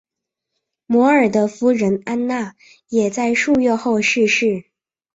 [0.87, 2.55] 摩尔的夫人安娜
[2.89, 4.65] 也在数月后逝世。